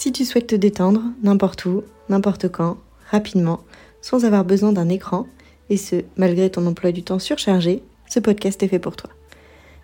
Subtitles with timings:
[0.00, 2.78] Si tu souhaites te détendre n'importe où, n'importe quand,
[3.10, 3.60] rapidement,
[4.00, 5.26] sans avoir besoin d'un écran,
[5.68, 9.10] et ce, malgré ton emploi du temps surchargé, ce podcast est fait pour toi.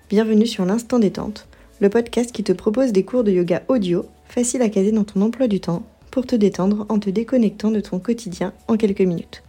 [0.08, 1.46] Bienvenue sur l'Instant Détente,
[1.80, 5.20] le podcast qui te propose des cours de yoga audio, faciles à caser dans ton
[5.20, 9.42] emploi du temps, pour te détendre en te déconnectant de ton quotidien en quelques minutes.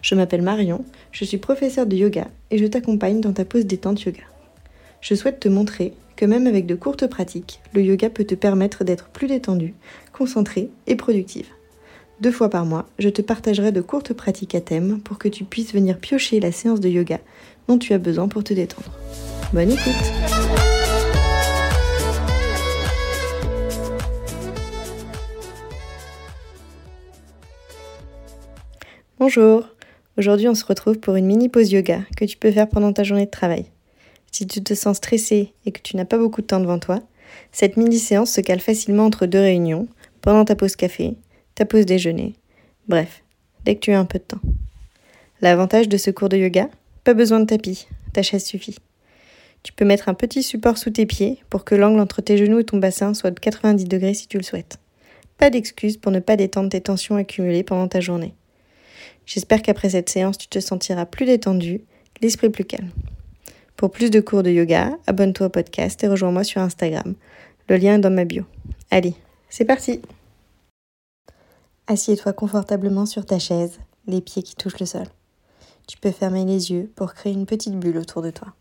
[0.00, 4.00] Je m'appelle Marion, je suis professeure de yoga et je t'accompagne dans ta pause détente
[4.02, 4.22] yoga.
[5.00, 8.84] Je souhaite te montrer que même avec de courtes pratiques, le yoga peut te permettre
[8.84, 9.74] d'être plus détendu,
[10.12, 11.46] concentré et productive.
[12.20, 15.44] Deux fois par mois, je te partagerai de courtes pratiques à thème pour que tu
[15.44, 17.18] puisses venir piocher la séance de yoga
[17.66, 18.92] dont tu as besoin pour te détendre.
[19.52, 19.92] Bonne écoute
[29.18, 29.68] Bonjour
[30.16, 33.02] Aujourd'hui on se retrouve pour une mini pause yoga que tu peux faire pendant ta
[33.02, 33.73] journée de travail.
[34.34, 36.98] Si tu te sens stressé et que tu n'as pas beaucoup de temps devant toi,
[37.52, 39.86] cette mini-séance se cale facilement entre deux réunions,
[40.22, 41.14] pendant ta pause café,
[41.54, 42.34] ta pause déjeuner,
[42.88, 43.22] bref,
[43.64, 44.40] dès que tu as un peu de temps.
[45.40, 46.68] L'avantage de ce cours de yoga
[47.04, 48.74] Pas besoin de tapis, ta chaise suffit.
[49.62, 52.58] Tu peux mettre un petit support sous tes pieds pour que l'angle entre tes genoux
[52.58, 54.80] et ton bassin soit de 90 degrés si tu le souhaites.
[55.38, 58.34] Pas d'excuse pour ne pas détendre tes tensions accumulées pendant ta journée.
[59.26, 61.82] J'espère qu'après cette séance, tu te sentiras plus détendu,
[62.20, 62.90] l'esprit plus calme.
[63.84, 67.14] Pour plus de cours de yoga, abonne-toi au podcast et rejoins-moi sur Instagram.
[67.68, 68.44] Le lien est dans ma bio.
[68.90, 69.14] Allez,
[69.50, 70.00] c'est parti
[71.86, 75.04] Assieds-toi confortablement sur ta chaise, les pieds qui touchent le sol.
[75.86, 78.54] Tu peux fermer les yeux pour créer une petite bulle autour de toi.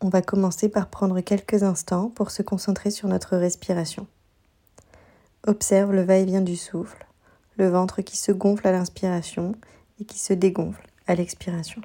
[0.00, 4.06] On va commencer par prendre quelques instants pour se concentrer sur notre respiration.
[5.46, 7.06] Observe le va-et-vient du souffle,
[7.58, 9.54] le ventre qui se gonfle à l'inspiration
[10.00, 11.82] et qui se dégonfle à l'expiration.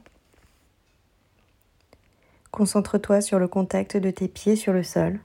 [2.51, 5.19] Concentre-toi sur le contact de tes pieds sur le sol,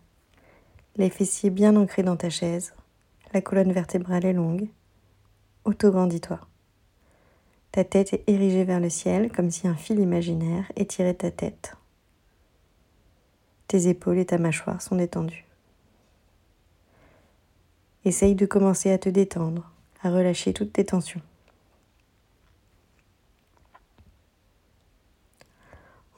[0.97, 2.75] les fessiers bien ancrés dans ta chaise,
[3.33, 4.69] la colonne vertébrale est longue.
[5.65, 6.38] Autograndis-toi.
[7.72, 11.76] Ta tête est érigée vers le ciel comme si un fil imaginaire étirait ta tête.
[13.66, 15.44] Tes épaules et ta mâchoire sont détendues.
[18.04, 19.72] Essaye de commencer à te détendre,
[20.03, 21.22] à relâcher toutes tes tensions.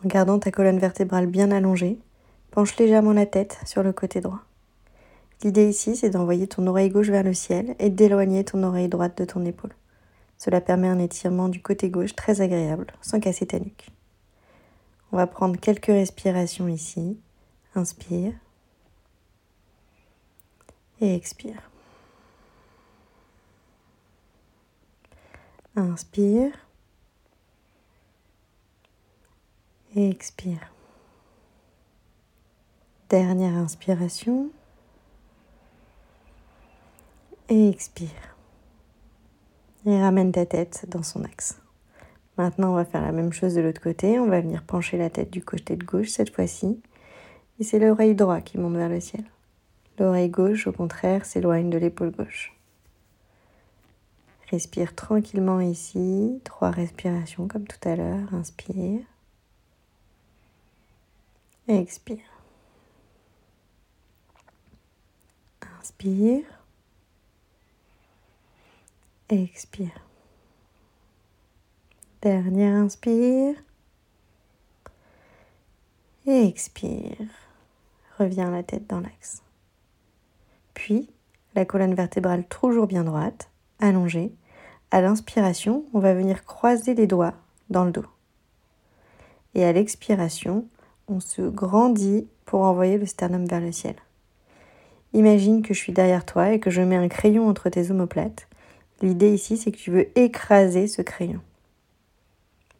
[0.06, 1.98] Gardant ta colonne vertébrale bien allongée,
[2.50, 4.40] penche légèrement la tête sur le côté droit.
[5.42, 9.18] L'idée ici, c'est d'envoyer ton oreille gauche vers le ciel et d'éloigner ton oreille droite
[9.18, 9.74] de ton épaule.
[10.38, 13.90] Cela permet un étirement du côté gauche très agréable, sans casser ta nuque.
[15.12, 17.18] On va prendre quelques respirations ici.
[17.74, 18.32] Inspire.
[21.00, 21.70] Et expire.
[25.76, 26.65] Inspire.
[29.96, 30.72] Et expire.
[33.08, 34.50] Dernière inspiration
[37.48, 38.36] et expire.
[39.86, 41.60] Et ramène ta tête dans son axe.
[42.36, 44.18] Maintenant, on va faire la même chose de l'autre côté.
[44.18, 46.78] On va venir pencher la tête du côté de gauche cette fois-ci.
[47.58, 49.24] Et c'est l'oreille droite qui monte vers le ciel.
[49.98, 52.54] L'oreille gauche, au contraire, s'éloigne de l'épaule gauche.
[54.50, 56.40] Respire tranquillement ici.
[56.44, 58.34] Trois respirations comme tout à l'heure.
[58.34, 59.00] Inspire.
[61.68, 62.18] Expire.
[65.80, 66.44] Inspire.
[69.28, 70.06] Expire.
[72.22, 73.56] Dernière inspire.
[76.26, 77.26] expire.
[78.18, 79.42] Reviens la tête dans l'axe.
[80.72, 81.10] Puis,
[81.56, 83.50] la colonne vertébrale toujours bien droite,
[83.80, 84.32] allongée.
[84.92, 87.34] À l'inspiration, on va venir croiser les doigts
[87.70, 88.06] dans le dos.
[89.54, 90.68] Et à l'expiration,
[91.08, 93.96] on se grandit pour envoyer le sternum vers le ciel.
[95.12, 98.48] Imagine que je suis derrière toi et que je mets un crayon entre tes omoplates.
[99.02, 101.40] L'idée ici, c'est que tu veux écraser ce crayon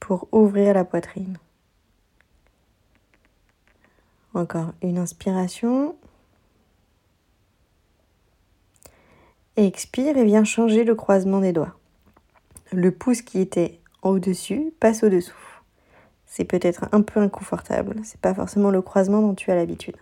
[0.01, 1.39] pour ouvrir la poitrine.
[4.35, 5.97] Encore une inspiration.
[9.57, 11.79] Expire et viens changer le croisement des doigts.
[12.73, 15.56] Le pouce qui était au-dessus passe au-dessous
[16.27, 18.01] c'est peut-être un peu inconfortable.
[18.05, 19.97] C'est pas forcément le croisement dont tu as l'habitude.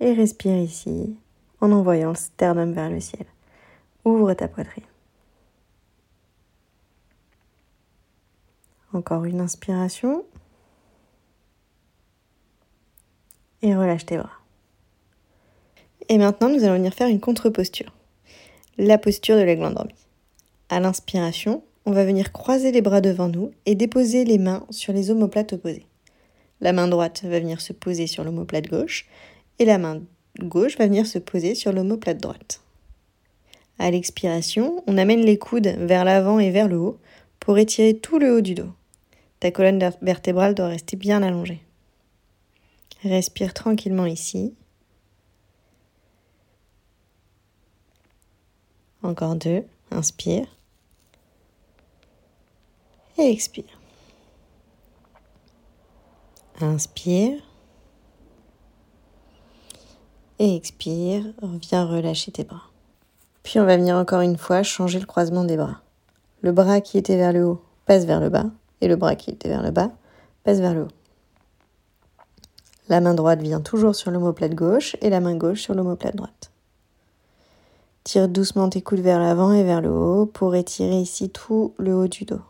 [0.00, 1.16] Et respire ici
[1.60, 3.26] en envoyant le sternum vers le ciel.
[4.04, 4.84] Ouvre ta poitrine.
[8.92, 10.24] Encore une inspiration.
[13.62, 14.30] Et relâche tes bras.
[16.08, 17.92] Et maintenant, nous allons venir faire une contre-posture.
[18.78, 19.94] La posture de l'aigle endormi.
[20.68, 24.92] À l'inspiration, on va venir croiser les bras devant nous et déposer les mains sur
[24.92, 25.86] les omoplates opposées.
[26.60, 29.06] La main droite va venir se poser sur l'omoplate gauche
[29.58, 30.02] et la main
[30.38, 32.60] gauche va venir se poser sur l'omoplate droite.
[33.78, 36.98] À l'expiration, on amène les coudes vers l'avant et vers le haut
[37.40, 38.74] pour étirer tout le haut du dos.
[39.40, 41.62] Ta colonne vertébrale doit rester bien allongée.
[43.02, 44.52] Respire tranquillement ici.
[49.02, 49.64] Encore deux.
[49.90, 50.57] Inspire.
[53.18, 53.64] Et expire.
[56.60, 57.42] Inspire.
[60.38, 61.24] Et expire.
[61.42, 62.62] Viens relâcher tes bras.
[63.42, 65.80] Puis on va venir encore une fois changer le croisement des bras.
[66.42, 68.46] Le bras qui était vers le haut passe vers le bas
[68.80, 69.90] et le bras qui était vers le bas
[70.44, 70.88] passe vers le haut.
[72.88, 76.52] La main droite vient toujours sur l'omoplate gauche et la main gauche sur l'omoplate droite.
[78.04, 81.96] Tire doucement tes coudes vers l'avant et vers le haut pour étirer ici tout le
[81.96, 82.40] haut du dos.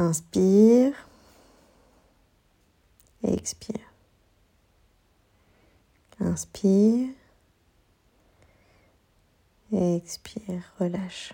[0.00, 0.92] Inspire
[3.24, 3.80] et expire.
[6.20, 7.08] Inspire
[9.72, 11.32] et expire, relâche.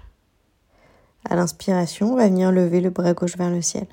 [1.28, 3.86] À l'inspiration, on va venir lever le bras gauche vers le ciel.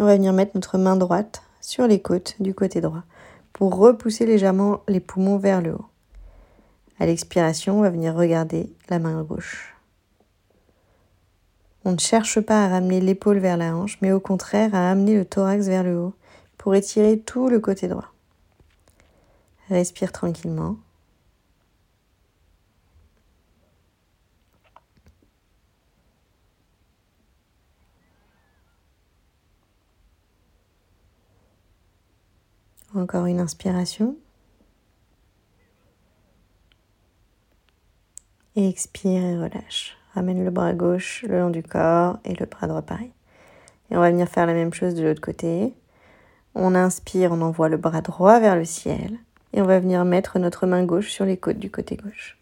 [0.00, 3.04] on va venir mettre notre main droite sur les côtes du côté droit
[3.52, 5.86] pour repousser légèrement les poumons vers le haut.
[6.98, 9.71] À l'expiration, on va venir regarder la main gauche.
[11.84, 15.16] On ne cherche pas à ramener l'épaule vers la hanche, mais au contraire à amener
[15.16, 16.14] le thorax vers le haut
[16.56, 18.12] pour étirer tout le côté droit.
[19.68, 20.76] Respire tranquillement.
[32.94, 34.16] Encore une inspiration.
[38.54, 39.96] Et expire et relâche.
[40.14, 43.12] Ramène le bras gauche le long du corps et le bras droit pareil.
[43.90, 45.74] Et on va venir faire la même chose de l'autre côté.
[46.54, 49.18] On inspire, on envoie le bras droit vers le ciel.
[49.52, 52.38] Et on va venir mettre notre main gauche sur les côtes du côté gauche.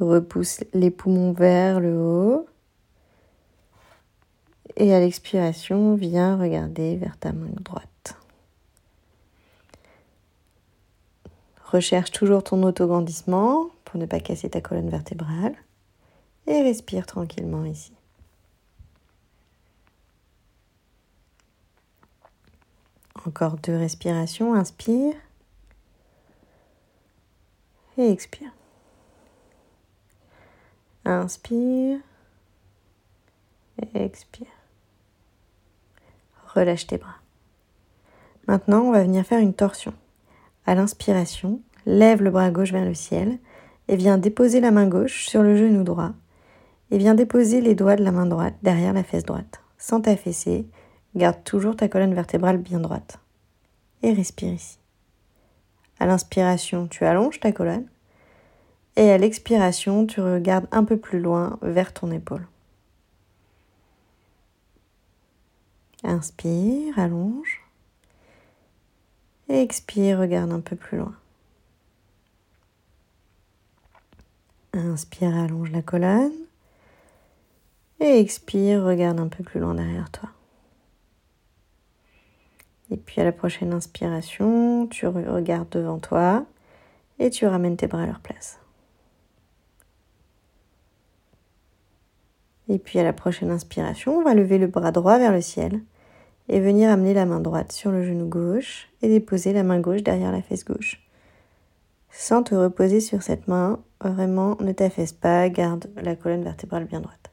[0.00, 2.46] Repousse les poumons vers le haut.
[4.76, 8.16] Et à l'expiration, viens regarder vers ta main droite.
[11.64, 15.54] Recherche toujours ton autograndissement pour ne pas casser ta colonne vertébrale.
[16.48, 17.92] Et respire tranquillement ici.
[23.26, 24.54] Encore deux respirations.
[24.54, 25.14] Inspire.
[27.98, 28.50] Et expire.
[31.04, 31.98] Inspire.
[33.82, 34.46] Et expire.
[36.54, 37.16] Relâche tes bras.
[38.46, 39.92] Maintenant, on va venir faire une torsion.
[40.64, 43.38] À l'inspiration, lève le bras gauche vers le ciel
[43.88, 46.14] et viens déposer la main gauche sur le genou droit
[46.90, 49.60] et viens déposer les doigts de la main droite derrière la fesse droite.
[49.78, 50.66] Sans t'affaisser,
[51.14, 53.18] garde toujours ta colonne vertébrale bien droite.
[54.02, 54.78] Et respire ici.
[56.00, 57.86] À l'inspiration, tu allonges ta colonne
[58.98, 62.48] et à l'expiration, tu regardes un peu plus loin vers ton épaule.
[66.02, 67.62] Inspire, allonge.
[69.48, 71.14] Expire, regarde un peu plus loin.
[74.72, 76.47] Inspire, allonge la colonne.
[78.00, 80.28] Et expire, regarde un peu plus loin derrière toi.
[82.90, 86.46] Et puis à la prochaine inspiration, tu regardes devant toi
[87.18, 88.60] et tu ramènes tes bras à leur place.
[92.68, 95.80] Et puis à la prochaine inspiration, on va lever le bras droit vers le ciel
[96.48, 100.02] et venir amener la main droite sur le genou gauche et déposer la main gauche
[100.02, 101.02] derrière la fesse gauche.
[102.10, 107.00] Sans te reposer sur cette main, vraiment ne t'affaisse pas, garde la colonne vertébrale bien
[107.00, 107.27] droite.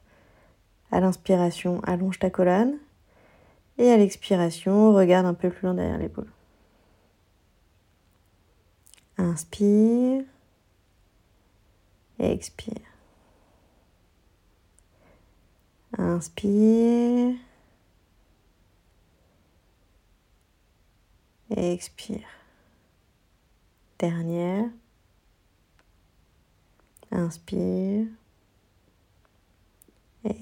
[0.92, 2.78] À l'inspiration, allonge ta colonne
[3.78, 6.30] et à l'expiration, regarde un peu plus loin derrière l'épaule.
[9.18, 10.24] Inspire
[12.18, 12.74] expire.
[15.98, 17.34] Inspire
[21.50, 22.28] expire.
[23.98, 24.68] Dernière.
[27.10, 28.06] Inspire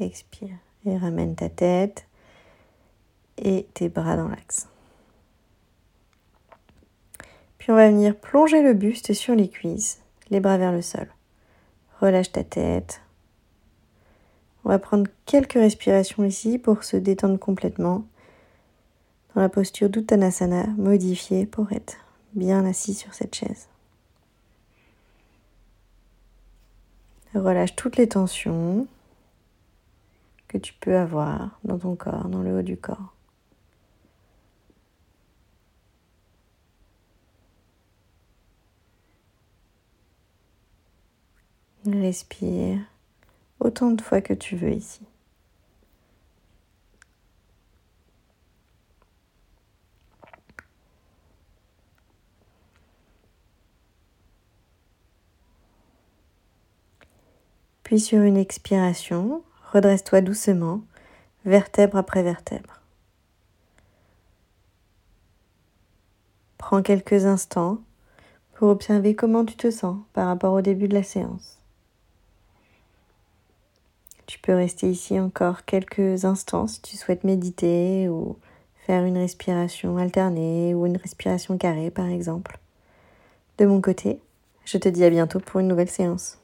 [0.00, 0.56] expire.
[0.86, 2.06] Et ramène ta tête
[3.38, 4.68] et tes bras dans l'axe.
[7.58, 11.08] Puis on va venir plonger le buste sur les cuisses, les bras vers le sol.
[12.00, 13.00] Relâche ta tête.
[14.64, 18.04] On va prendre quelques respirations ici pour se détendre complètement
[19.34, 21.96] dans la posture d'Uttanasana modifiée pour être
[22.34, 23.68] bien assis sur cette chaise.
[27.34, 28.86] Relâche toutes les tensions
[30.58, 33.14] tu peux avoir dans ton corps, dans le haut du corps.
[41.86, 42.80] Respire
[43.60, 45.02] autant de fois que tu veux ici.
[57.82, 60.82] Puis sur une expiration, redresse-toi doucement,
[61.44, 62.80] vertèbre après vertèbre.
[66.58, 67.78] Prends quelques instants
[68.54, 71.58] pour observer comment tu te sens par rapport au début de la séance.
[74.26, 78.38] Tu peux rester ici encore quelques instants si tu souhaites méditer ou
[78.86, 82.58] faire une respiration alternée ou une respiration carrée par exemple.
[83.58, 84.20] De mon côté,
[84.64, 86.38] je te dis à bientôt pour une nouvelle séance.